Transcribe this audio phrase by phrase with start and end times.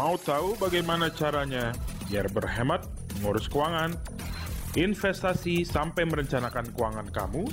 [0.00, 1.76] Mau tahu bagaimana caranya
[2.08, 2.88] biar berhemat,
[3.20, 3.92] ngurus keuangan,
[4.72, 7.44] investasi sampai merencanakan keuangan kamu?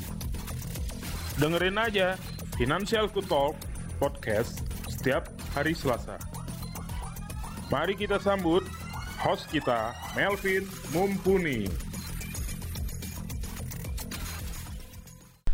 [1.43, 2.15] Dengerin aja
[2.55, 3.59] Financial Talk
[3.99, 6.15] podcast setiap hari Selasa.
[7.67, 8.63] Mari kita sambut
[9.19, 10.63] host kita, Melvin
[10.95, 11.67] Mumpuni.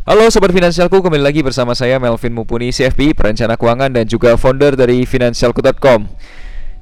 [0.06, 4.78] Halo Sobat Finansialku, kembali lagi bersama saya Melvin Mumpuni, CFP, perencana keuangan dan juga founder
[4.78, 6.22] dari Finansialku.com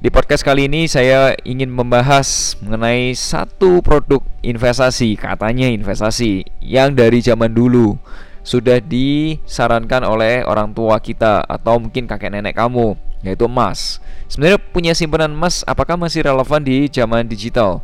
[0.03, 7.23] Di podcast kali ini saya ingin membahas mengenai satu produk investasi, katanya investasi, yang dari
[7.23, 7.95] zaman dulu
[8.43, 14.91] sudah disarankan oleh orang tua kita atau mungkin kakek nenek kamu, yaitu emas Sebenarnya punya
[14.91, 17.79] simpanan emas apakah masih relevan di zaman digital?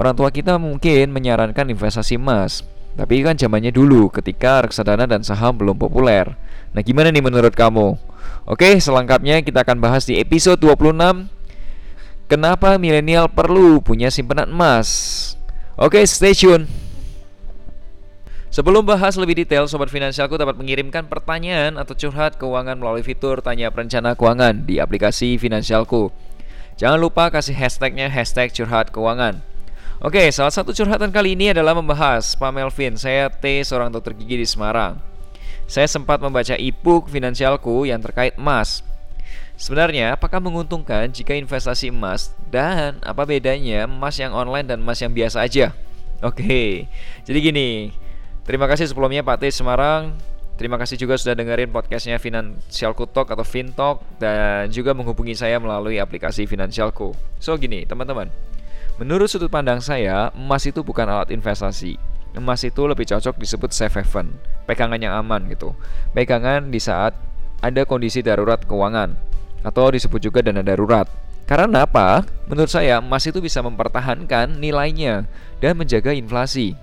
[0.00, 2.64] Orang tua kita mungkin menyarankan investasi emas
[2.96, 6.40] tapi kan zamannya dulu ketika reksadana dan saham belum populer.
[6.72, 8.13] Nah, gimana nih menurut kamu?
[8.44, 11.32] Oke, selengkapnya kita akan bahas di episode 26
[12.24, 14.88] Kenapa milenial perlu punya simpanan emas?
[15.76, 16.64] Oke, stay tune.
[18.52, 23.68] Sebelum bahas lebih detail, Sobat Finansialku dapat mengirimkan pertanyaan atau curhat keuangan melalui fitur Tanya
[23.72, 26.08] Perencana Keuangan di aplikasi Finansialku.
[26.80, 29.40] Jangan lupa kasih hashtagnya hashtag curhat keuangan.
[30.04, 34.42] Oke, salah satu curhatan kali ini adalah membahas Pak Melvin, saya T, seorang dokter gigi
[34.42, 35.13] di Semarang.
[35.64, 38.84] Saya sempat membaca e-book finansialku yang terkait emas.
[39.54, 45.14] Sebenarnya, apakah menguntungkan jika investasi emas dan apa bedanya emas yang online dan emas yang
[45.14, 45.70] biasa aja?
[46.20, 46.90] Oke,
[47.22, 47.94] jadi gini.
[48.44, 50.12] Terima kasih sebelumnya Pak T Semarang.
[50.54, 55.98] Terima kasih juga sudah dengerin podcastnya Finansialku Talk atau Fintalk dan juga menghubungi saya melalui
[55.98, 57.10] aplikasi Finansialku.
[57.42, 58.30] So gini, teman-teman.
[58.94, 61.98] Menurut sudut pandang saya, emas itu bukan alat investasi.
[62.34, 64.34] Emas itu lebih cocok disebut safe haven,
[64.66, 65.70] pegangan yang aman gitu.
[66.12, 67.14] Pegangan di saat
[67.62, 69.14] ada kondisi darurat keuangan
[69.62, 71.06] atau disebut juga dana darurat.
[71.44, 72.24] Karena apa?
[72.48, 75.28] Menurut saya, emas itu bisa mempertahankan nilainya
[75.60, 76.74] dan menjaga inflasi.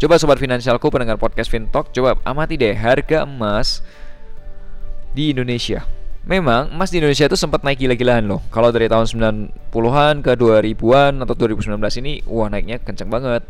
[0.00, 3.84] Coba sobat finansialku pendengar podcast Fintalk, coba amati deh harga emas
[5.14, 5.86] di Indonesia.
[6.24, 8.40] Memang emas di Indonesia itu sempat naik gila-gilaan loh.
[8.48, 13.44] Kalau dari tahun 90-an ke 2000-an atau 2019 ini wah naiknya kencang banget.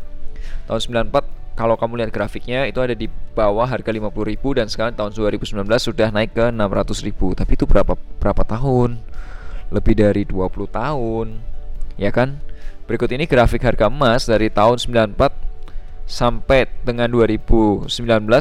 [0.65, 5.11] Tahun 94 kalau kamu lihat grafiknya itu ada di bawah harga 50.000 dan sekarang tahun
[5.15, 7.39] 2019 sudah naik ke 600.000.
[7.39, 8.99] Tapi itu berapa berapa tahun?
[9.71, 11.27] Lebih dari 20 tahun.
[11.95, 12.43] Ya kan?
[12.85, 15.15] Berikut ini grafik harga emas dari tahun 94
[16.05, 17.89] sampai dengan 2019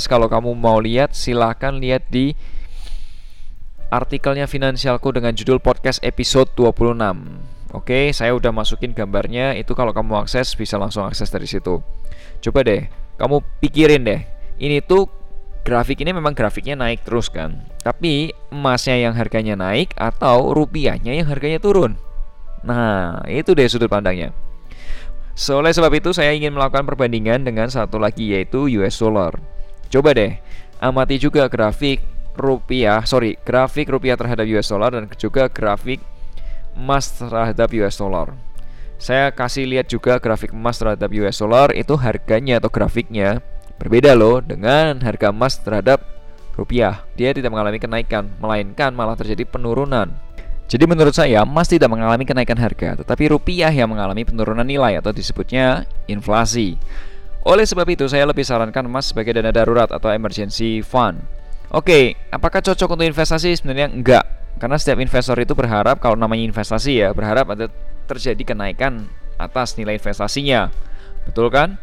[0.05, 2.37] kalau kamu mau lihat silahkan lihat di
[3.89, 7.54] artikelnya Finansialku dengan judul podcast episode 26.
[7.75, 9.59] Oke, saya udah masukin gambarnya.
[9.59, 11.83] Itu kalau kamu akses bisa langsung akses dari situ.
[12.39, 12.87] Coba deh,
[13.19, 14.23] kamu pikirin deh.
[14.63, 15.11] Ini tuh
[15.67, 17.67] grafik ini memang grafiknya naik terus kan.
[17.83, 21.99] Tapi emasnya yang harganya naik atau rupiahnya yang harganya turun.
[22.63, 24.31] Nah, itu deh sudut pandangnya.
[25.35, 29.35] So, oleh sebab itu saya ingin melakukan perbandingan dengan satu lagi yaitu US dollar.
[29.91, 30.39] Coba deh,
[30.79, 31.99] amati juga grafik
[32.39, 35.99] rupiah, sorry, grafik rupiah terhadap US dollar dan juga grafik
[36.75, 38.35] emas terhadap US dollar.
[38.99, 43.43] Saya kasih lihat juga grafik emas terhadap US dollar itu harganya atau grafiknya
[43.79, 46.03] berbeda loh dengan harga emas terhadap
[46.55, 47.03] rupiah.
[47.19, 50.15] Dia tidak mengalami kenaikan, melainkan malah terjadi penurunan.
[50.65, 55.13] Jadi menurut saya emas tidak mengalami kenaikan harga, tetapi rupiah yang mengalami penurunan nilai atau
[55.13, 56.81] disebutnya inflasi.
[57.45, 61.21] Oleh sebab itu saya lebih sarankan emas sebagai dana darurat atau emergency fund.
[61.69, 63.53] Oke, apakah cocok untuk investasi?
[63.61, 64.25] Sebenarnya enggak.
[64.59, 67.67] Karena setiap investor itu berharap kalau namanya investasi ya, berharap ada
[68.07, 70.71] terjadi kenaikan atas nilai investasinya.
[71.27, 71.77] Betul kan?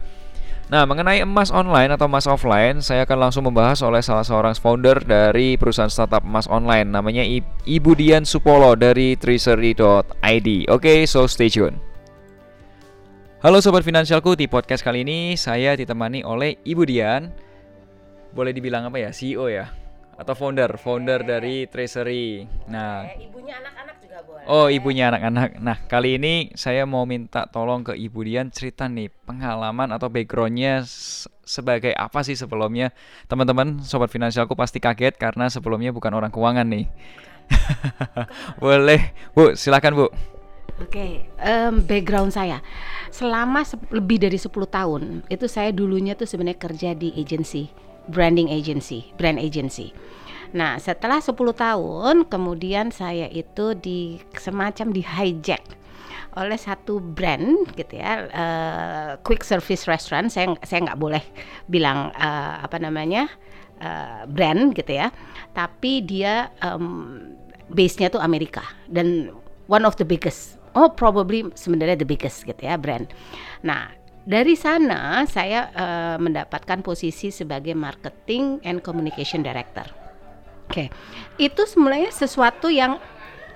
[0.72, 5.04] Nah, mengenai emas online atau emas offline, saya akan langsung membahas oleh salah seorang founder
[5.04, 7.28] dari perusahaan startup emas online namanya
[7.68, 10.48] Ibu Dian Supolo dari treasury.id.
[10.72, 11.76] Oke, so stay tune.
[13.44, 17.36] Halo sobat finansialku, di podcast kali ini saya ditemani oleh Ibu Dian.
[18.32, 19.12] Boleh dibilang apa ya?
[19.12, 19.81] CEO ya?
[20.22, 22.46] Atau founder, founder dari Treasury.
[22.70, 24.46] Nah, ibunya anak-anak juga boleh.
[24.46, 25.58] Oh, ibunya anak-anak.
[25.58, 30.86] Nah, kali ini saya mau minta tolong ke Ibu Dian cerita nih pengalaman atau backgroundnya
[31.42, 32.94] sebagai apa sih sebelumnya.
[33.26, 36.86] Teman-teman, sobat finansialku pasti kaget karena sebelumnya bukan orang keuangan nih.
[38.62, 39.02] boleh,
[39.34, 40.08] Bu, silakan Bu.
[40.82, 42.62] Oke, okay, um, background saya
[43.12, 49.12] selama lebih dari 10 tahun itu saya dulunya tuh sebenarnya kerja di agency branding agency,
[49.20, 49.94] brand agency.
[50.52, 55.64] Nah, setelah 10 tahun kemudian saya itu di semacam di hijack
[56.32, 61.20] oleh satu brand gitu ya uh, quick service restaurant saya saya nggak boleh
[61.68, 63.28] bilang uh, apa namanya
[63.84, 65.12] uh, brand gitu ya
[65.52, 67.20] tapi dia um,
[67.68, 69.32] base nya tuh Amerika dan
[69.72, 70.60] one of the biggest.
[70.76, 73.08] Oh, probably sebenarnya the biggest gitu ya brand.
[73.64, 79.86] Nah, dari sana saya uh, mendapatkan posisi sebagai marketing and communication director.
[80.72, 80.88] Oke, okay.
[81.36, 82.96] itu sebenarnya sesuatu yang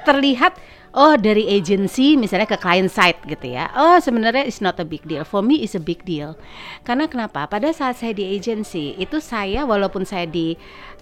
[0.03, 0.59] terlihat
[0.95, 3.71] oh dari agency misalnya ke client side gitu ya.
[3.75, 5.27] Oh sebenarnya it's not a big deal.
[5.27, 6.39] For me it's a big deal.
[6.88, 7.45] Karena kenapa?
[7.47, 10.56] Pada saat saya di agency itu saya walaupun saya di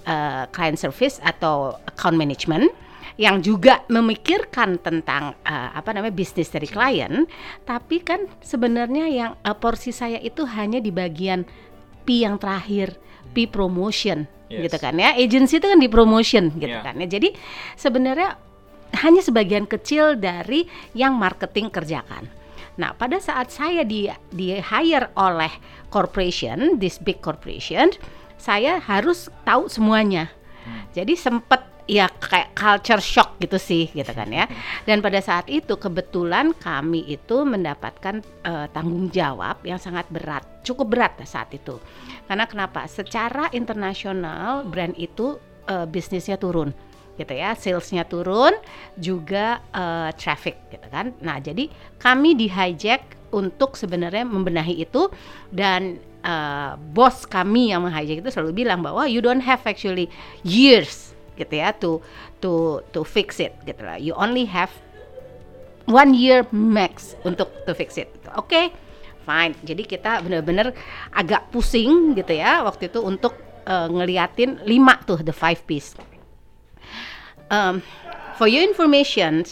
[0.09, 2.73] uh, client service atau account management
[3.17, 7.29] yang juga memikirkan tentang uh, apa namanya bisnis dari klien,
[7.65, 11.45] tapi kan sebenarnya yang uh, porsi saya itu hanya di bagian
[12.03, 12.97] P yang terakhir,
[13.33, 14.65] P promotion yes.
[14.69, 15.13] gitu kan ya.
[15.13, 16.85] Agency itu kan di promotion gitu yeah.
[16.85, 17.07] kan ya.
[17.07, 17.33] Jadi
[17.77, 18.37] sebenarnya
[19.01, 22.29] hanya sebagian kecil dari yang marketing kerjakan.
[22.77, 25.53] Nah, pada saat saya di di hire oleh
[25.93, 27.93] corporation, this big corporation,
[28.37, 30.33] saya harus tahu semuanya.
[30.65, 30.89] Hmm.
[30.93, 34.47] Jadi sempat ya kayak culture shock gitu sih gitu kan ya.
[34.87, 40.87] Dan pada saat itu kebetulan kami itu mendapatkan uh, tanggung jawab yang sangat berat, cukup
[40.95, 41.79] berat saat itu.
[42.27, 42.87] Karena kenapa?
[42.87, 45.35] Secara internasional brand itu
[45.67, 46.71] uh, bisnisnya turun
[47.13, 48.57] gitu ya, salesnya turun,
[48.97, 51.13] juga uh, traffic gitu kan.
[51.21, 51.69] Nah jadi
[52.01, 55.09] kami di hijack untuk sebenarnya membenahi itu
[55.53, 60.09] dan uh, bos kami yang menghijack itu selalu bilang bahwa you don't have actually
[60.41, 61.99] years gitu ya to
[62.39, 63.97] to to fix it gitu lah.
[63.97, 64.71] You only have
[65.89, 68.09] one year max untuk to fix it.
[68.33, 68.65] Oke, okay,
[69.27, 69.55] fine.
[69.63, 70.71] Jadi kita benar-benar
[71.11, 73.35] agak pusing gitu ya waktu itu untuk
[73.67, 75.95] uh, ngeliatin lima tuh the five piece.
[77.51, 77.83] Um,
[78.39, 79.45] for your information,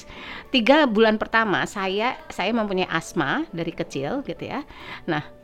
[0.49, 4.63] tiga bulan pertama saya saya mempunyai asma dari kecil gitu ya.
[5.05, 5.41] Nah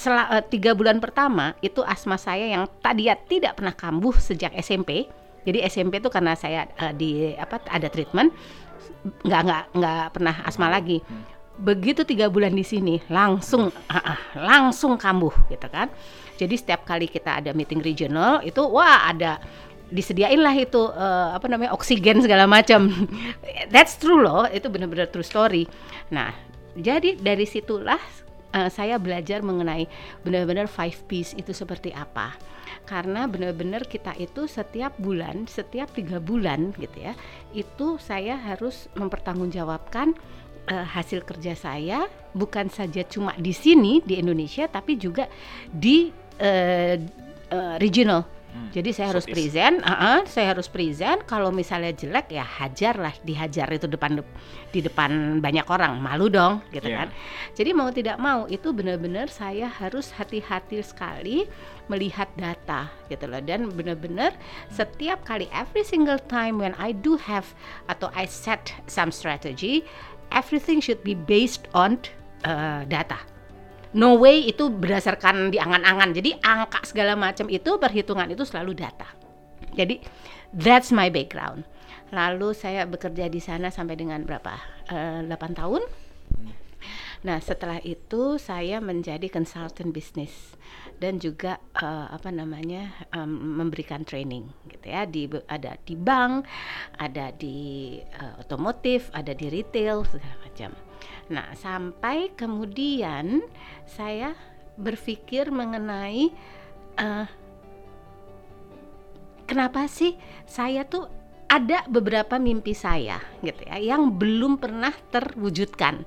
[0.00, 4.48] setelah uh, tiga bulan pertama itu asma saya yang tadi ya tidak pernah kambuh sejak
[4.56, 5.04] SMP
[5.44, 8.32] jadi SMP itu karena saya uh, di apa ada treatment
[9.24, 11.00] nggak nggak nggak pernah asma lagi.
[11.60, 15.88] Begitu tiga bulan di sini langsung uh, uh, langsung kambuh gitu kan.
[16.40, 19.40] Jadi setiap kali kita ada meeting regional itu wah ada
[19.90, 22.88] disediain lah itu uh, apa namanya oksigen segala macam.
[23.74, 25.66] That's true loh, itu benar-benar true story.
[26.14, 26.32] Nah,
[26.78, 28.00] jadi dari situlah
[28.54, 29.86] uh, saya belajar mengenai
[30.22, 32.34] benar-benar five piece itu seperti apa
[32.90, 37.14] karena benar-benar kita itu setiap bulan setiap tiga bulan gitu ya
[37.54, 40.18] itu saya harus mempertanggungjawabkan
[40.66, 45.30] uh, hasil kerja saya bukan saja cuma di sini di Indonesia tapi juga
[45.70, 46.10] di
[46.42, 46.98] uh,
[47.54, 48.70] uh, regional Hmm.
[48.74, 51.22] Jadi saya harus present, uh -uh, saya harus present.
[51.22, 54.18] Kalau misalnya jelek ya hajar lah, dihajar itu depan
[54.74, 57.06] di depan banyak orang, malu dong, gitu yeah.
[57.06, 57.08] kan.
[57.54, 61.46] Jadi mau tidak mau itu benar-benar saya harus hati-hati sekali
[61.86, 63.38] melihat data, gitu loh.
[63.38, 64.34] Dan benar-benar
[64.66, 67.46] setiap kali, every single time when I do have
[67.86, 69.86] atau I set some strategy,
[70.34, 72.02] everything should be based on
[72.42, 73.18] uh, data
[73.96, 76.14] no way itu berdasarkan di angan-angan.
[76.14, 79.08] Jadi angka segala macam itu perhitungan itu selalu data.
[79.74, 80.02] Jadi
[80.54, 81.66] that's my background.
[82.10, 84.58] Lalu saya bekerja di sana sampai dengan berapa?
[84.90, 85.82] Uh, eh, 8 tahun.
[87.20, 90.56] Nah, setelah itu saya menjadi konsultan bisnis
[91.00, 96.44] dan juga uh, apa namanya um, memberikan training gitu ya di ada di bank,
[97.00, 100.70] ada di uh, otomotif, ada di retail segala macam.
[101.32, 103.40] Nah, sampai kemudian
[103.88, 104.36] saya
[104.76, 106.28] berpikir mengenai
[107.00, 107.26] uh,
[109.48, 111.08] kenapa sih saya tuh
[111.50, 116.04] ada beberapa mimpi saya gitu ya yang belum pernah terwujudkan.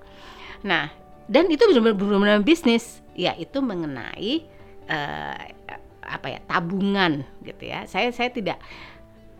[0.63, 0.87] Nah,
[1.27, 4.53] dan itu benar-benar bisnis yaitu mengenai
[4.89, 5.35] uh,
[6.03, 7.87] apa ya tabungan gitu ya.
[7.87, 8.59] Saya saya tidak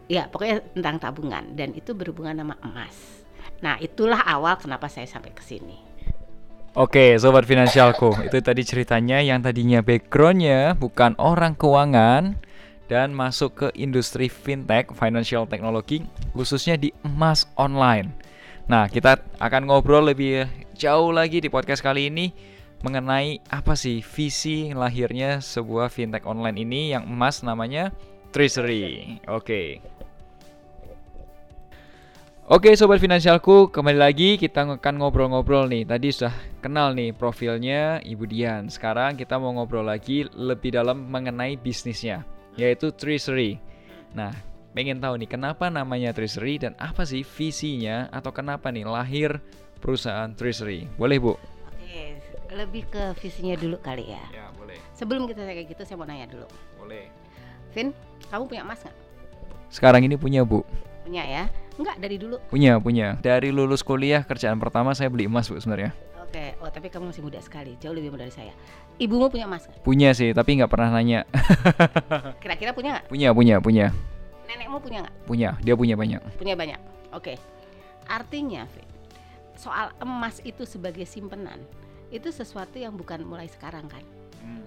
[0.08, 2.96] ya pokoknya tentang tabungan dan itu berhubungan sama emas.
[3.64, 5.80] Nah, itulah awal kenapa saya sampai ke sini.
[6.74, 12.34] Oke, sobat finansialku, itu tadi ceritanya yang tadinya backgroundnya bukan orang keuangan
[12.90, 16.02] dan masuk ke industri fintech, financial technology,
[16.34, 18.12] khususnya di emas online.
[18.66, 22.34] Nah, kita akan ngobrol lebih jauh lagi di podcast kali ini
[22.84, 27.96] mengenai apa sih visi lahirnya sebuah fintech online ini yang emas namanya
[28.36, 29.18] Treasury.
[29.32, 29.80] Oke.
[32.44, 35.88] Oke sobat finansialku, kembali lagi kita akan ngobrol-ngobrol nih.
[35.88, 38.68] Tadi sudah kenal nih profilnya Ibu Dian.
[38.68, 42.28] Sekarang kita mau ngobrol lagi lebih dalam mengenai bisnisnya,
[42.60, 43.64] yaitu Treasury.
[44.12, 44.36] Nah,
[44.76, 49.40] pengen tahu nih kenapa namanya Treasury dan apa sih visinya atau kenapa nih lahir
[49.80, 50.84] perusahaan Treasury?
[51.00, 51.40] Boleh Bu?
[51.40, 52.20] Oke,
[52.54, 54.24] lebih ke visinya dulu kali ya.
[54.32, 54.78] Ya boleh.
[54.94, 56.48] Sebelum kita kayak gitu, saya mau nanya dulu.
[56.78, 57.10] Boleh.
[57.74, 57.90] Vin,
[58.30, 58.98] kamu punya emas nggak?
[59.74, 60.62] Sekarang ini punya Bu.
[61.04, 61.44] Punya ya
[61.74, 62.38] Enggak dari dulu.
[62.54, 63.18] Punya, punya.
[63.18, 65.90] Dari lulus kuliah kerjaan pertama saya beli emas, Bu, sebenarnya.
[66.22, 68.54] Oke, oh tapi kamu masih muda sekali, jauh lebih muda dari saya.
[68.98, 69.78] Ibumu punya emas kan?
[69.86, 71.26] Punya sih, tapi nggak pernah nanya.
[72.42, 73.06] Kira-kira punya nggak?
[73.10, 73.86] punya, punya, punya.
[74.50, 75.16] Nenekmu punya nggak?
[75.30, 76.22] Punya, dia punya banyak.
[76.38, 76.80] Punya banyak.
[77.14, 77.38] Oke.
[78.10, 78.86] Artinya, Fit,
[79.58, 81.62] soal emas itu sebagai simpenan
[82.14, 84.06] itu sesuatu yang bukan mulai sekarang kan.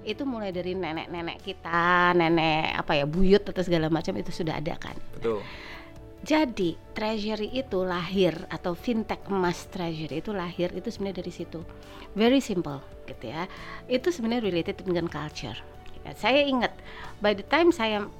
[0.02, 4.74] Itu mulai dari nenek-nenek kita, nenek apa ya, buyut atau segala macam itu sudah ada
[4.78, 4.94] kan.
[5.14, 5.42] Betul.
[6.26, 11.60] Jadi treasury itu lahir atau fintech emas treasury itu lahir itu sebenarnya dari situ.
[12.18, 13.46] Very simple gitu ya.
[13.86, 15.54] Itu sebenarnya related dengan culture.
[16.02, 16.74] Ya, saya ingat
[17.22, 18.10] by the time saya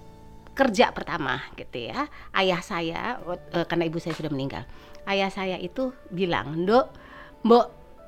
[0.57, 3.19] kerja pertama gitu ya, ayah saya
[3.53, 4.63] eh, karena ibu saya sudah meninggal.
[5.07, 6.87] Ayah saya itu bilang, "Nduk,
[7.47, 7.67] Mbok,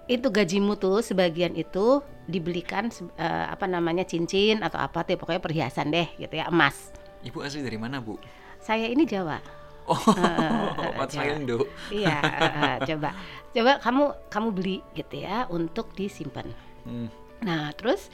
[0.09, 2.89] itu gajimu tuh sebagian itu dibelikan
[3.21, 6.91] eh, apa namanya cincin atau apa tuh pokoknya perhiasan deh gitu ya, emas."
[7.23, 8.17] Ibu asli dari mana, Bu?
[8.59, 9.39] Saya ini Jawa.
[9.89, 11.37] Oh, Eh, Mat Jawa.
[11.37, 11.65] Indo.
[11.89, 13.11] Iya, eh, eh, coba,
[13.53, 16.45] coba kamu kamu beli gitu ya untuk disimpan.
[16.85, 17.09] Hmm.
[17.45, 18.13] Nah, terus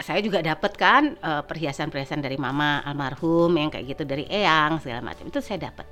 [0.00, 5.28] saya juga dapat kan perhiasan-perhiasan dari mama almarhum yang kayak gitu dari eyang segala macam
[5.28, 5.84] itu saya dapat.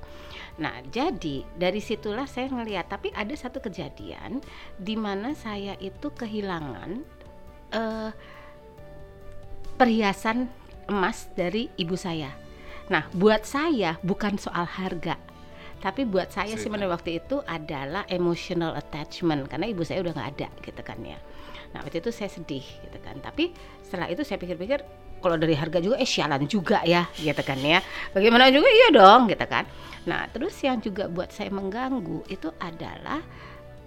[0.59, 2.91] Nah, jadi dari situlah saya ngelihat.
[2.91, 4.43] Tapi ada satu kejadian
[4.75, 7.03] di mana saya itu kehilangan
[7.75, 8.11] eh,
[9.79, 10.51] perhiasan
[10.91, 12.35] emas dari ibu saya.
[12.91, 15.21] Nah, buat saya bukan soal harga,
[15.79, 20.31] tapi buat saya sih pada waktu itu adalah emotional attachment karena ibu saya udah nggak
[20.35, 21.19] ada gitu kan ya.
[21.71, 23.23] Nah waktu itu saya sedih gitu kan.
[23.23, 23.55] Tapi
[23.87, 24.83] setelah itu saya pikir-pikir
[25.19, 27.79] kalau dari harga juga eh sialan juga ya gitu kan ya.
[28.15, 29.67] Bagaimana juga iya dong gitu kan.
[30.07, 33.21] Nah terus yang juga buat saya mengganggu itu adalah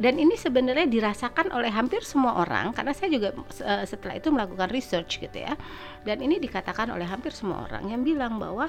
[0.01, 4.73] dan ini sebenarnya dirasakan oleh hampir semua orang karena saya juga eh, setelah itu melakukan
[4.73, 5.53] research gitu ya
[6.01, 8.65] dan ini dikatakan oleh hampir semua orang yang bilang bahwa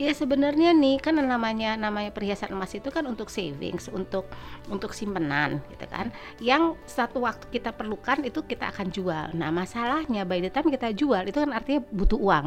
[0.00, 4.26] ya sebenarnya nih kan namanya namanya perhiasan emas itu kan untuk savings untuk
[4.72, 6.10] untuk simpenan gitu kan.
[6.40, 9.32] Yang satu waktu kita perlukan itu kita akan jual.
[9.36, 12.46] Nah masalahnya by the time kita jual itu kan artinya butuh uang.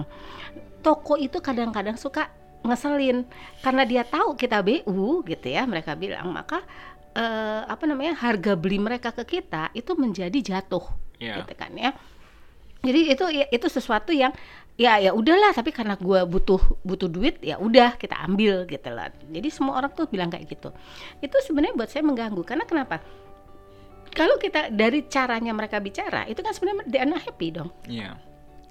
[0.81, 2.29] Toko itu kadang-kadang suka
[2.65, 3.25] ngeselin
[3.61, 5.65] karena dia tahu kita BU gitu ya.
[5.65, 6.65] Mereka bilang maka
[7.15, 10.83] eh, apa namanya harga beli mereka ke kita itu menjadi jatuh
[11.15, 11.47] Iya.
[11.47, 11.95] gitu kan ya
[12.85, 14.29] jadi itu ya, itu sesuatu yang
[14.77, 19.09] ya ya udahlah tapi karena gua butuh butuh duit ya udah kita ambil gitu lah.
[19.33, 20.69] Jadi semua orang tuh bilang kayak gitu.
[21.19, 22.45] Itu sebenarnya buat saya mengganggu.
[22.45, 23.01] Karena kenapa?
[24.13, 27.73] Kalau kita dari caranya mereka bicara itu kan sebenarnya dia not happy dong.
[27.89, 28.15] Iya.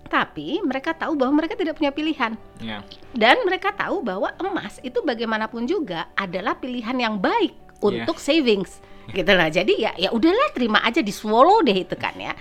[0.05, 2.37] tapi mereka tahu bahwa mereka tidak punya pilihan.
[2.61, 2.85] Iya.
[3.17, 9.33] dan mereka tahu bahwa emas itu bagaimanapun juga adalah pilihan yang baik untuk savings gitu
[9.35, 9.51] lah.
[9.53, 12.33] Jadi ya ya udahlah terima aja di swallow deh itu kan ya.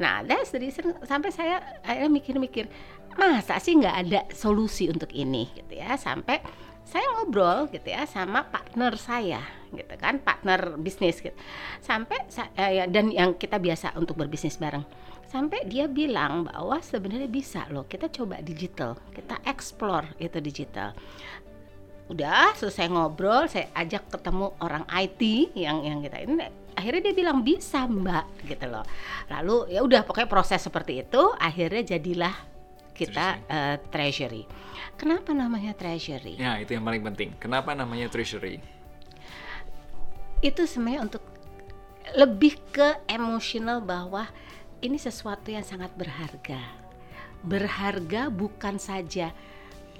[0.00, 2.64] Nah that's the reason sampai saya akhirnya mikir-mikir
[3.16, 5.50] masa sih nggak ada solusi untuk ini?
[5.52, 5.96] Gitu ya.
[6.00, 6.40] Sampai
[6.86, 9.42] saya ngobrol gitu ya sama partner saya
[9.74, 11.34] gitu kan partner bisnis gitu.
[11.82, 14.86] Sampai sa- eh, dan yang kita biasa untuk berbisnis bareng.
[15.26, 20.94] Sampai dia bilang bahwa sebenarnya bisa loh kita coba digital kita explore itu digital
[22.06, 25.22] udah selesai ngobrol saya ajak ketemu orang IT
[25.58, 26.46] yang yang kita ini
[26.78, 28.86] akhirnya dia bilang bisa mbak gitu loh
[29.26, 32.34] lalu ya udah pokoknya proses seperti itu akhirnya jadilah
[32.94, 34.46] kita eh, treasury
[34.94, 37.36] kenapa namanya treasury Ya, itu yang paling penting.
[37.36, 38.60] Kenapa namanya treasury?
[40.44, 41.24] itu sebenarnya untuk
[42.12, 44.28] lebih ke emosional bahwa
[44.84, 46.60] ini sesuatu yang sangat berharga.
[47.40, 49.32] Berharga bukan saja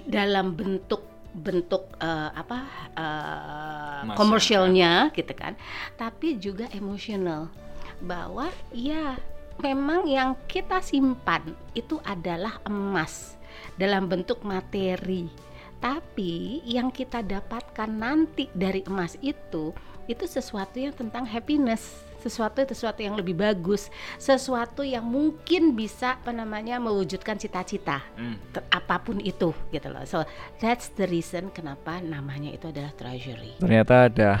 [0.05, 1.03] dalam bentuk
[1.35, 2.59] bentuk eh, apa
[2.97, 5.57] Emas, komersialnya gitu kan,
[5.99, 7.49] tapi juga emosional.
[7.97, 9.17] Bahwa ya
[9.61, 13.37] memang yang kita simpan itu adalah emas
[13.75, 15.29] dalam bentuk materi.
[15.77, 19.73] Tapi yang kita dapatkan nanti dari emas itu
[20.09, 26.33] itu sesuatu yang tentang happiness, sesuatu sesuatu yang lebih bagus, sesuatu yang mungkin bisa apa
[26.33, 28.37] namanya mewujudkan cita-cita Hmm.
[28.51, 30.03] ter- apa pun itu gitu loh.
[30.05, 30.25] So
[30.57, 33.57] that's the reason kenapa namanya itu adalah treasury.
[33.61, 34.31] Ternyata ada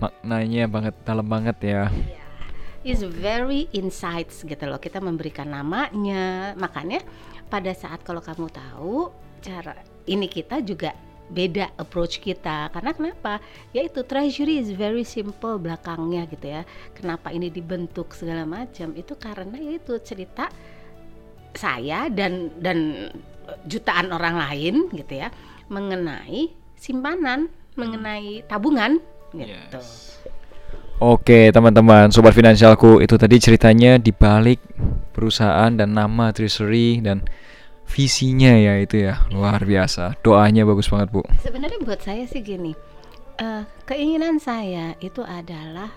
[0.00, 1.82] maknanya banget dalam banget ya.
[2.80, 7.04] is very insights gitu loh kita memberikan namanya makanya
[7.52, 9.12] pada saat kalau kamu tahu
[9.44, 9.76] cara
[10.08, 10.96] ini kita juga
[11.30, 12.68] beda approach kita.
[12.74, 13.38] Karena kenapa?
[13.70, 16.62] Yaitu treasury is very simple belakangnya gitu ya.
[16.92, 18.92] Kenapa ini dibentuk segala macam?
[18.98, 20.50] Itu karena yaitu cerita
[21.54, 23.10] saya dan dan
[23.66, 25.34] jutaan orang lain gitu ya
[25.66, 29.02] mengenai simpanan mengenai tabungan
[29.34, 29.50] gitu.
[29.78, 30.18] Yes.
[31.00, 34.60] Oke teman-teman, sobat finansialku itu tadi ceritanya di balik
[35.16, 37.24] perusahaan dan nama Treasury dan
[37.90, 40.22] visinya ya itu ya luar biasa.
[40.22, 41.26] Doanya bagus banget bu.
[41.42, 42.72] Sebenarnya buat saya sih gini,
[43.42, 45.90] uh, keinginan saya itu adalah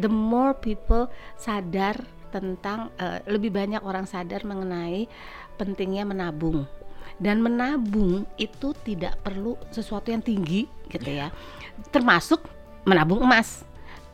[0.00, 2.00] the more people sadar
[2.32, 5.08] tentang uh, lebih banyak orang sadar mengenai
[5.56, 6.68] pentingnya menabung
[7.16, 11.32] dan menabung itu tidak perlu sesuatu yang tinggi gitu ya
[11.88, 12.44] termasuk
[12.84, 13.64] menabung emas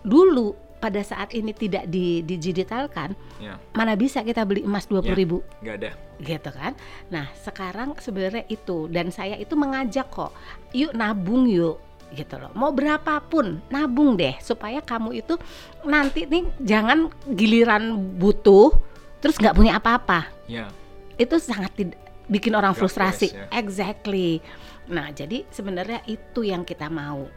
[0.06, 3.54] dulu pada saat ini tidak di digitalkan, ya.
[3.70, 5.38] mana bisa kita beli emas dua puluh ya, ribu?
[5.62, 5.90] Gak ada.
[6.18, 6.74] Gitu kan?
[7.06, 10.34] Nah sekarang sebenarnya itu dan saya itu mengajak kok,
[10.74, 11.78] yuk nabung yuk
[12.12, 12.50] gitu loh.
[12.58, 15.38] Mau berapapun nabung deh supaya kamu itu
[15.86, 18.74] nanti nih jangan giliran butuh
[19.22, 20.26] terus nggak punya apa-apa.
[20.50, 20.66] Ya.
[21.14, 21.78] Itu sangat
[22.26, 23.30] bikin orang gak frustrasi.
[23.30, 23.46] ya.
[23.54, 24.42] Exactly.
[24.90, 27.30] Nah jadi sebenarnya itu yang kita mau.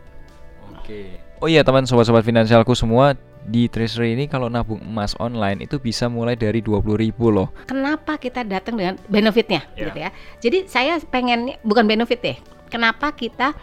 [0.76, 0.82] Oke.
[0.82, 1.08] Okay.
[1.44, 3.14] Oh iya teman sobat-sobat finansialku semua
[3.46, 7.54] di Treasury ini kalau nabung emas online itu bisa mulai dari 20.000 loh.
[7.70, 9.86] Kenapa kita datang dengan benefitnya yeah.
[9.90, 10.10] gitu ya.
[10.42, 12.38] Jadi saya pengen bukan benefit deh.
[12.74, 13.54] Kenapa kita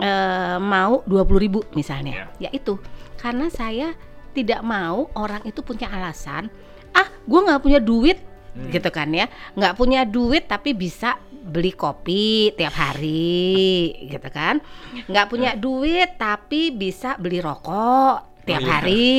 [0.00, 2.32] uh, mau 20.000 misalnya?
[2.40, 2.48] Yeah.
[2.48, 2.80] Yaitu
[3.20, 3.92] karena saya
[4.32, 6.48] tidak mau orang itu punya alasan,
[6.92, 8.20] ah gue nggak punya duit
[8.56, 8.72] hmm.
[8.72, 14.60] gitu kan ya, nggak punya duit tapi bisa beli kopi tiap hari gitu kan,
[15.08, 18.72] nggak punya duit tapi bisa beli rokok tiap oh, iya.
[18.78, 19.18] hari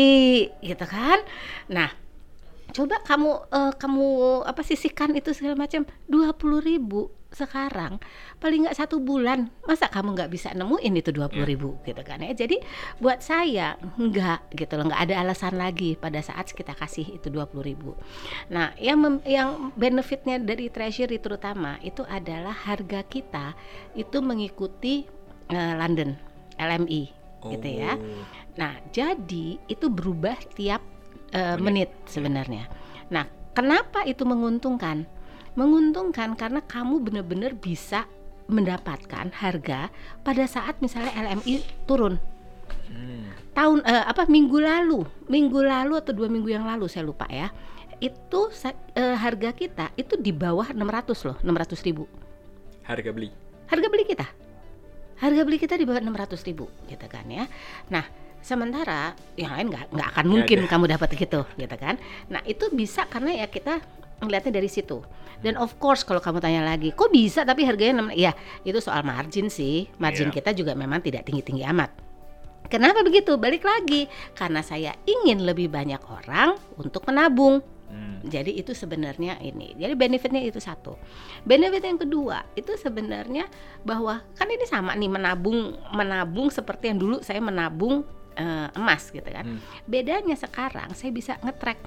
[0.64, 1.20] gitu kan
[1.68, 1.92] nah
[2.72, 4.06] coba kamu uh, kamu
[4.48, 8.00] apa sisihkan itu segala macam dua puluh ribu sekarang
[8.40, 11.88] paling nggak satu bulan masa kamu nggak bisa nemuin itu dua puluh ribu yeah.
[11.92, 12.56] gitu kan ya jadi
[13.04, 17.44] buat saya nggak gitu loh nggak ada alasan lagi pada saat kita kasih itu dua
[17.50, 17.92] puluh ribu
[18.48, 23.54] nah yang mem, yang benefitnya dari treasury terutama itu adalah harga kita
[24.00, 25.04] itu mengikuti
[25.52, 26.16] uh, London
[26.56, 27.52] LME oh.
[27.54, 27.96] gitu ya.
[27.96, 28.24] Oh.
[28.58, 30.82] Nah, jadi itu berubah tiap
[31.34, 31.90] uh, menit.
[31.94, 32.64] menit sebenarnya.
[33.14, 35.06] Nah, kenapa itu menguntungkan?
[35.58, 38.06] Menguntungkan karena kamu benar-benar bisa
[38.48, 39.92] mendapatkan harga
[40.24, 42.16] pada saat misalnya LMI turun.
[42.88, 43.28] Hmm.
[43.52, 47.50] Tahun uh, apa minggu lalu, minggu lalu atau dua minggu yang lalu saya lupa ya.
[47.98, 52.06] Itu uh, harga kita itu di bawah 600 loh, 600 ribu.
[52.86, 53.34] Harga beli.
[53.68, 54.47] Harga beli kita
[55.18, 57.46] harga beli kita di bawah 600 ribu gitu kan ya.
[57.90, 58.06] Nah
[58.42, 61.98] sementara yang lain nggak nggak akan mungkin ya, kamu dapat gitu gitu kan.
[62.30, 63.82] Nah itu bisa karena ya kita
[64.22, 65.02] melihatnya dari situ.
[65.38, 67.46] Dan of course kalau kamu tanya lagi kok bisa?
[67.46, 68.34] Tapi harganya ya
[68.66, 69.86] itu soal margin sih.
[70.02, 70.36] Margin yeah.
[70.42, 71.94] kita juga memang tidak tinggi tinggi amat.
[72.68, 73.40] Kenapa begitu?
[73.40, 78.20] Balik lagi karena saya ingin lebih banyak orang untuk menabung Hmm.
[78.28, 79.72] Jadi itu sebenarnya ini.
[79.80, 81.00] Jadi benefitnya itu satu.
[81.48, 83.48] Benefit yang kedua itu sebenarnya
[83.88, 88.04] bahwa kan ini sama nih menabung menabung seperti yang dulu saya menabung
[88.36, 89.48] uh, emas gitu kan.
[89.48, 89.60] Hmm.
[89.88, 91.80] Bedanya sekarang saya bisa ngetrack.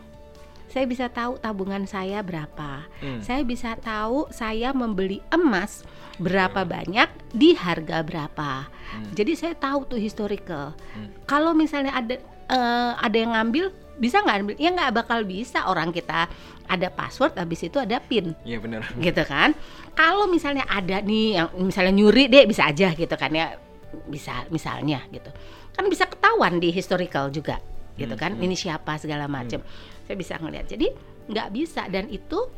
[0.70, 2.86] Saya bisa tahu tabungan saya berapa.
[3.02, 3.18] Hmm.
[3.20, 5.82] Saya bisa tahu saya membeli emas
[6.22, 6.70] berapa hmm.
[6.70, 8.70] banyak di harga berapa.
[8.70, 9.10] Hmm.
[9.12, 10.72] Jadi saya tahu tuh historical.
[10.94, 11.10] Hmm.
[11.26, 12.16] Kalau misalnya ada
[12.50, 15.68] uh, ada yang ngambil bisa nggak ya nggak bakal bisa.
[15.68, 16.26] Orang kita
[16.64, 18.32] ada password habis itu ada pin.
[18.42, 18.88] Iya benar.
[19.04, 19.52] Gitu kan?
[19.92, 23.60] Kalau misalnya ada nih yang misalnya nyuri deh bisa aja gitu kan ya.
[24.08, 25.28] Bisa misalnya gitu.
[25.76, 27.60] Kan bisa ketahuan di historical juga
[28.00, 28.32] gitu kan?
[28.32, 28.46] hmm.
[28.48, 30.08] ini siapa segala macam hmm.
[30.08, 30.66] saya bisa ngeliat.
[30.72, 30.88] Jadi
[31.28, 31.84] nggak bisa.
[31.92, 32.48] Dan itu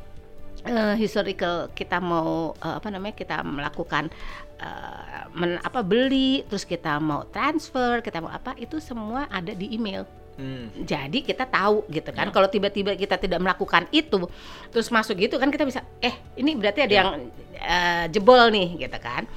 [0.68, 4.12] uh, historical kita mau uh, apa namanya kita melakukan
[4.62, 9.74] uh, men, apa beli terus kita mau transfer kita mau apa itu semua ada di
[9.74, 10.73] email Hmm.
[10.88, 12.29] Jadi kita tahu gitu kan.
[12.29, 12.33] Ya.
[12.33, 14.25] Kalau tiba-tiba kita tidak melakukan itu,
[14.73, 16.99] terus masuk gitu kan kita bisa, eh ini berarti ada ya.
[17.05, 17.09] yang
[17.61, 19.29] uh, jebol nih gitu kan.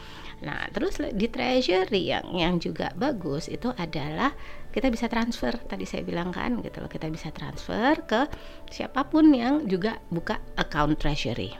[0.44, 4.36] Nah terus di treasury yang yang juga bagus itu adalah
[4.76, 8.28] kita bisa transfer tadi saya bilang kan gitu loh kita bisa transfer ke
[8.68, 11.56] siapa pun yang juga buka account treasury.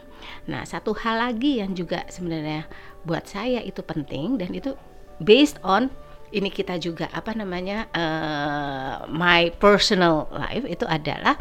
[0.50, 2.68] Nah satu hal lagi yang juga sebenarnya
[3.08, 4.76] buat saya itu penting dan itu
[5.24, 5.88] based on
[6.36, 11.40] ini kita juga apa namanya uh, my personal life itu adalah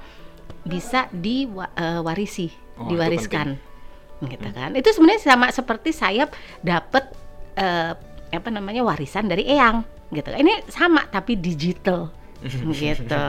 [0.63, 3.59] bisa diwarisi, uh, oh, diwariskan,
[4.23, 4.71] gitu kan?
[4.73, 6.25] Itu sebenarnya sama seperti saya
[6.63, 7.11] dapat
[7.59, 7.93] uh,
[8.31, 9.83] apa namanya warisan dari eyang,
[10.15, 10.31] gitu.
[10.31, 12.09] Ini sama tapi digital,
[12.79, 13.27] gitu.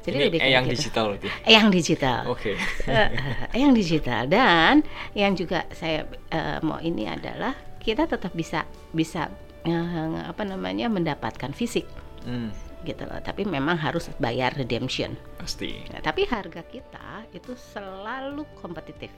[0.00, 0.74] Jadi Ini lebih eyang gitu.
[0.74, 1.28] digital berarti.
[1.44, 2.20] Eyang digital.
[2.26, 2.56] Oke.
[2.56, 2.90] Okay.
[2.90, 3.08] uh,
[3.56, 4.80] eyang digital dan
[5.12, 8.64] yang juga saya uh, mau ini adalah kita tetap bisa
[8.96, 9.28] bisa
[9.66, 11.86] uh, apa namanya mendapatkan fisik.
[12.20, 12.52] Hmm.
[12.84, 19.08] gitu loh tapi memang harus bayar redemption pasti nah, tapi harga kita itu selalu kompetitif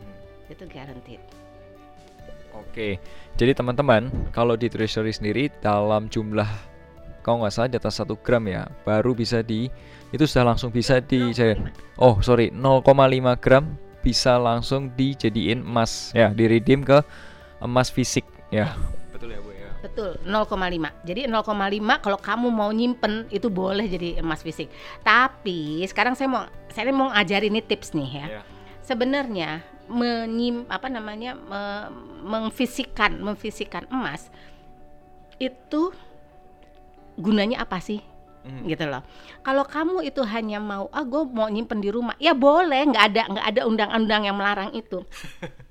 [0.00, 0.52] hmm.
[0.52, 1.20] itu guaranteed
[2.50, 2.98] Oke,
[3.38, 6.50] jadi teman-teman, kalau di treasury sendiri dalam jumlah
[7.22, 9.70] kalau nggak salah di atas 1 gram ya, baru bisa di
[10.10, 11.30] itu sudah langsung bisa di
[12.02, 12.90] oh sorry 0,5
[13.38, 16.98] gram bisa langsung dijadiin emas ya, di redeem ke
[17.62, 18.74] emas fisik ya.
[19.80, 20.44] Betul ya bu ya.
[20.44, 21.08] betul 0,5.
[21.08, 24.68] Jadi 0,5 kalau kamu mau nyimpen itu boleh jadi emas fisik.
[25.00, 28.26] Tapi sekarang saya mau saya mau ngajarin ini tips nih ya.
[28.26, 28.42] Iya.
[28.84, 29.50] Sebenarnya
[29.90, 31.90] menyim apa namanya me-
[32.22, 34.30] memfisikan memfisikan emas
[35.40, 35.90] itu
[37.18, 38.00] gunanya apa sih?
[38.40, 38.64] Hmm.
[38.64, 39.04] gitu loh.
[39.44, 43.22] Kalau kamu itu hanya mau, ah gue mau nyimpen di rumah, ya boleh, nggak ada
[43.36, 45.04] nggak ada undang-undang yang melarang itu.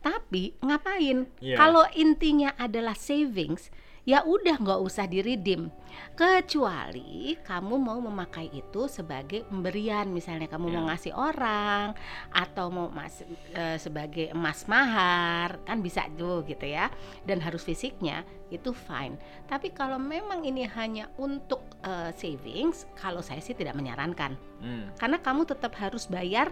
[0.00, 1.26] Tapi ngapain?
[1.40, 1.56] Iya.
[1.56, 3.68] Kalau intinya adalah savings,
[4.04, 5.72] ya udah nggak usah di redeem.
[6.14, 10.88] Kecuali kamu mau memakai itu sebagai pemberian, misalnya kamu mau Iya.
[10.90, 11.86] ngasih orang
[12.28, 16.90] atau mau mas eh, sebagai emas mahar, kan bisa tuh gitu ya.
[17.22, 19.14] Dan harus fisiknya itu fine.
[19.46, 24.88] Tapi kalau memang ini hanya untuk eh, savings, kalau saya sih tidak menyarankan Hmm.
[24.96, 26.48] karena kamu tetap harus bayar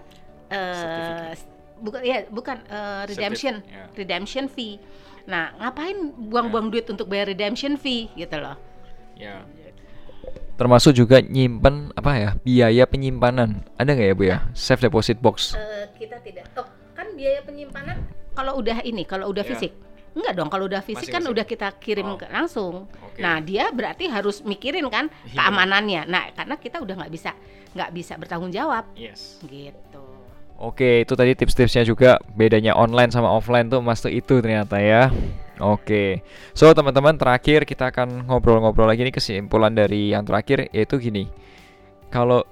[0.46, 1.38] eh, Sertifikat.
[1.82, 3.84] Bukan ya bukan eh, redemption Sertif- ya.
[3.92, 4.78] redemption fee.
[5.22, 8.54] Nah, ngapain buang-buang duit untuk bayar redemption fee gitu loh.
[9.14, 9.42] Ya.
[10.54, 15.54] Termasuk juga nyimpen apa ya biaya penyimpanan ada nggak ya bu ya safe deposit box?
[15.54, 17.98] Eh, kita tidak oh, kan biaya penyimpanan
[18.32, 19.50] kalau udah ini kalau udah Ya.
[19.50, 19.72] fisik
[20.12, 21.32] Enggak dong, kalau udah fisik Masih kan fisik.
[21.32, 22.20] udah kita kirim Oh.
[22.28, 22.84] langsung.
[23.00, 23.16] Oke.
[23.16, 25.40] Nah, dia berarti harus mikirin kan Iya.
[25.40, 26.04] keamanannya.
[26.04, 27.32] Nah, karena kita udah nggak bisa
[27.72, 29.40] nggak bisa bertanggung jawab Yes.
[29.40, 30.04] gitu.
[30.62, 35.10] Oke, itu tadi tips-tipsnya juga bedanya online sama offline tuh mas tuh itu ternyata ya.
[35.58, 36.22] Oke,
[36.54, 41.26] so teman-teman terakhir kita akan ngobrol-ngobrol lagi nih kesimpulan dari yang terakhir yaitu gini.
[42.14, 42.46] Kalau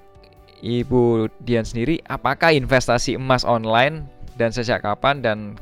[0.59, 5.55] Ibu Dian sendiri, apakah investasi emas online dan sejak kapan dan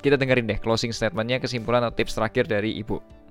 [0.00, 3.21] kita dengerin deh closing statementnya kesimpulan atau tips terakhir dari Ibu.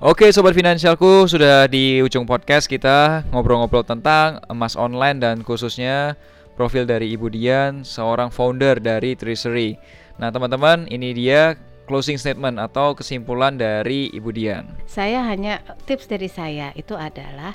[0.00, 6.16] Oke sobat finansialku sudah di ujung podcast kita ngobrol-ngobrol tentang emas online dan khususnya
[6.56, 9.76] profil dari Ibu Dian seorang founder dari Treasury.
[10.16, 11.52] Nah teman-teman ini dia
[11.84, 14.72] closing statement atau kesimpulan dari Ibu Dian.
[14.88, 17.52] Saya hanya tips dari saya itu adalah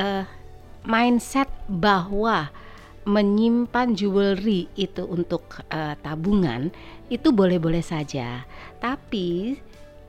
[0.00, 0.24] eh,
[0.80, 2.48] mindset bahwa
[3.04, 6.72] menyimpan jewelry itu untuk eh, tabungan
[7.12, 8.48] itu boleh-boleh saja,
[8.80, 9.60] tapi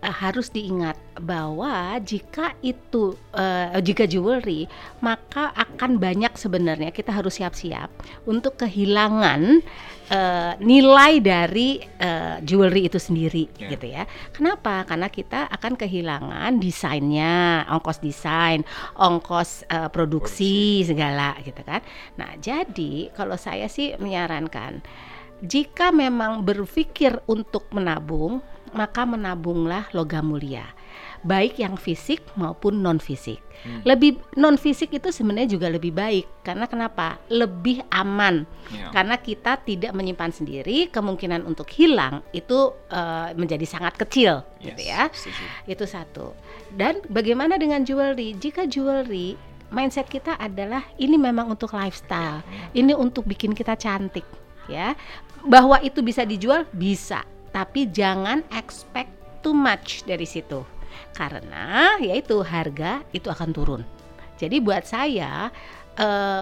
[0.02, 4.70] harus diingat bahwa jika itu eh, jika jewelry
[5.02, 7.90] maka akan banyak sebenarnya kita harus siap-siap
[8.30, 9.66] untuk kehilangan
[10.14, 13.74] eh, nilai dari eh, jewelry itu sendiri Ya.
[13.74, 14.06] gitu ya.
[14.32, 14.86] Kenapa?
[14.86, 18.62] Karena kita akan kehilangan desainnya, ongkos desain,
[19.02, 21.82] ongkos eh, produksi, segala gitu kan.
[22.22, 24.82] Nah, jadi kalau saya sih menyarankan
[25.42, 28.42] jika memang berpikir untuk menabung,
[28.78, 30.70] maka menabunglah logam mulia.
[31.26, 33.42] Baik yang fisik maupun non fisik.
[33.66, 33.82] Hmm.
[33.82, 37.18] Lebih non fisik itu sebenarnya juga lebih baik karena kenapa?
[37.28, 38.92] Lebih aman Ya.
[38.92, 45.08] karena kita tidak menyimpan sendiri kemungkinan untuk hilang itu eh, menjadi sangat kecil gitu ya
[45.64, 46.36] itu satu
[46.76, 49.40] dan bagaimana dengan jewelry jika jewelry
[49.72, 52.44] mindset kita adalah ini memang untuk lifestyle
[52.76, 54.28] ini untuk bikin kita cantik
[54.68, 55.00] ya
[55.48, 60.64] bahwa itu bisa dijual bisa tapi jangan expect too much dari situ.
[61.14, 63.82] Karena yaitu harga itu akan turun.
[64.38, 65.50] Jadi buat saya
[65.98, 66.42] eh,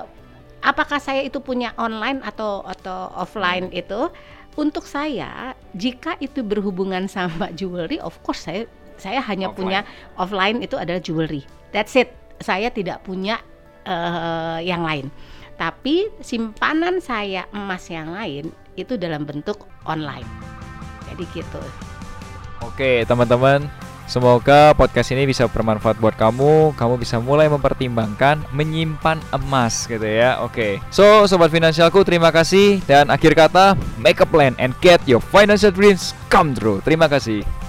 [0.63, 4.11] apakah saya itu punya online atau atau offline itu?
[4.55, 8.63] Untuk saya jika itu berhubungan sama jewelry of course saya
[8.95, 9.59] saya hanya Offline.
[9.59, 9.79] punya
[10.15, 11.43] offline itu adalah jewelry.
[11.75, 12.15] That's it.
[12.39, 13.43] Saya tidak punya
[13.83, 15.11] eh, yang lain.
[15.55, 20.54] Tapi simpanan saya emas yang lain itu dalam bentuk online
[21.15, 21.63] jadi gitu
[22.63, 23.67] Oke teman-teman.
[24.05, 26.77] Semoga podcast ini bisa bermanfaat buat kamu.
[26.77, 30.41] Kamu bisa mulai mempertimbangkan menyimpan emas gitu ya.
[30.45, 30.77] Oke.
[30.93, 32.81] So Sobat Finansialku terima kasih.
[32.85, 36.81] Dan akhir kata Make a plan and get your financial dreams come true.
[36.85, 37.64] Terima kasih